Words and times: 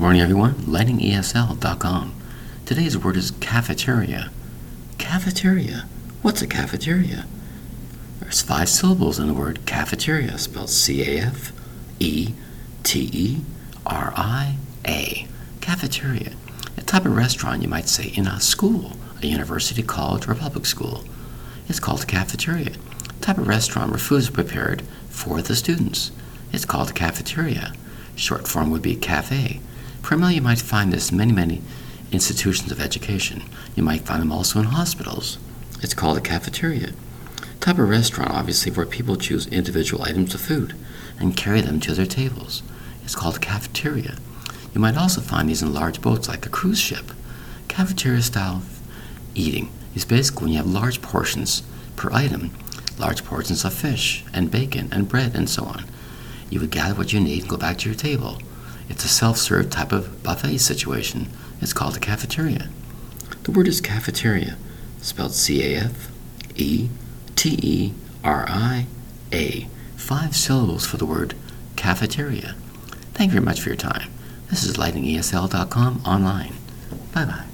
Morning, 0.00 0.22
everyone. 0.22 0.54
LightningESL.com. 0.54 2.14
Today's 2.64 2.96
word 2.96 3.16
is 3.16 3.32
cafeteria. 3.40 4.30
Cafeteria. 4.96 5.86
What's 6.22 6.40
a 6.40 6.46
cafeteria? 6.46 7.26
There's 8.20 8.40
five 8.40 8.68
syllables 8.68 9.18
in 9.18 9.26
the 9.26 9.34
word 9.34 9.66
cafeteria, 9.66 10.38
spelled 10.38 10.70
C 10.70 11.02
A 11.02 11.22
F 11.22 11.50
E 11.98 12.32
T 12.84 13.10
E 13.12 13.40
R 13.84 14.12
I 14.14 14.54
A. 14.86 15.26
Cafeteria. 15.60 16.30
A 16.76 16.82
type 16.82 17.04
of 17.04 17.16
restaurant 17.16 17.62
you 17.62 17.68
might 17.68 17.88
say 17.88 18.12
in 18.14 18.28
a 18.28 18.38
school, 18.38 18.92
a 19.20 19.26
university, 19.26 19.82
college, 19.82 20.28
or 20.28 20.36
public 20.36 20.66
school. 20.66 21.02
It's 21.68 21.80
called 21.80 22.04
a 22.04 22.06
cafeteria. 22.06 22.74
A 23.10 23.20
type 23.20 23.38
of 23.38 23.48
restaurant 23.48 23.90
where 23.90 23.98
food 23.98 24.18
is 24.18 24.30
prepared 24.30 24.82
for 25.08 25.42
the 25.42 25.56
students. 25.56 26.12
It's 26.52 26.64
called 26.64 26.90
a 26.90 26.92
cafeteria. 26.92 27.72
Short 28.14 28.46
form 28.46 28.70
would 28.70 28.82
be 28.82 28.94
cafe. 28.94 29.60
Primarily, 30.02 30.36
you 30.36 30.42
might 30.42 30.58
find 30.58 30.92
this 30.92 31.10
in 31.10 31.18
many, 31.18 31.32
many 31.32 31.62
institutions 32.12 32.72
of 32.72 32.80
education. 32.80 33.42
You 33.76 33.82
might 33.82 34.02
find 34.02 34.22
them 34.22 34.32
also 34.32 34.60
in 34.60 34.66
hospitals. 34.66 35.38
It's 35.82 35.94
called 35.94 36.16
a 36.16 36.22
cafeteria. 36.22 36.92
Type 37.60 37.78
of 37.78 37.88
restaurant, 37.88 38.30
obviously, 38.30 38.72
where 38.72 38.86
people 38.86 39.16
choose 39.16 39.46
individual 39.48 40.02
items 40.02 40.34
of 40.34 40.40
food 40.40 40.74
and 41.18 41.36
carry 41.36 41.60
them 41.60 41.80
to 41.80 41.92
their 41.92 42.06
tables. 42.06 42.62
It's 43.04 43.16
called 43.16 43.36
a 43.36 43.40
cafeteria. 43.40 44.16
You 44.74 44.80
might 44.80 44.96
also 44.96 45.20
find 45.20 45.48
these 45.48 45.62
in 45.62 45.72
large 45.74 46.00
boats 46.00 46.28
like 46.28 46.46
a 46.46 46.50
cruise 46.50 46.78
ship. 46.78 47.12
Cafeteria 47.68 48.22
style 48.22 48.62
eating 49.34 49.70
is 49.94 50.04
basically 50.04 50.44
when 50.44 50.52
you 50.52 50.58
have 50.58 50.66
large 50.66 51.02
portions 51.02 51.62
per 51.96 52.10
item, 52.12 52.50
large 52.98 53.24
portions 53.24 53.64
of 53.64 53.74
fish 53.74 54.24
and 54.32 54.50
bacon 54.50 54.88
and 54.92 55.08
bread 55.08 55.34
and 55.34 55.48
so 55.48 55.64
on. 55.64 55.84
You 56.50 56.60
would 56.60 56.70
gather 56.70 56.94
what 56.94 57.12
you 57.12 57.20
need 57.20 57.42
and 57.42 57.50
go 57.50 57.56
back 57.56 57.78
to 57.78 57.88
your 57.88 57.96
table. 57.96 58.38
It's 58.88 59.04
a 59.04 59.08
self 59.08 59.38
serve 59.38 59.70
type 59.70 59.92
of 59.92 60.22
buffet 60.22 60.58
situation. 60.58 61.28
It's 61.60 61.72
called 61.72 61.96
a 61.96 62.00
cafeteria. 62.00 62.68
The 63.42 63.50
word 63.50 63.68
is 63.68 63.80
cafeteria, 63.80 64.56
spelled 65.00 65.34
C 65.34 65.74
A 65.74 65.80
F 65.80 66.10
E 66.56 66.88
T 67.36 67.58
E 67.62 67.92
R 68.24 68.46
I 68.48 68.86
A. 69.32 69.68
Five 69.96 70.36
syllables 70.36 70.86
for 70.86 70.96
the 70.96 71.06
word 71.06 71.34
cafeteria. 71.76 72.54
Thank 73.14 73.30
you 73.30 73.34
very 73.34 73.44
much 73.44 73.60
for 73.60 73.68
your 73.68 73.76
time. 73.76 74.10
This 74.50 74.64
is 74.64 74.76
lightningesl.com 74.76 76.02
online. 76.04 76.54
Bye 77.12 77.24
bye. 77.24 77.44